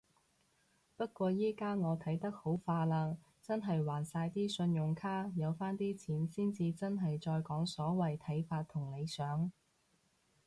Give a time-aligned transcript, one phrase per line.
[0.97, 5.29] 不過依家我睇得好化啦，真係還晒啲信用卡。
[5.35, 9.51] 有返啲錢先至真係再講所謂睇法同理想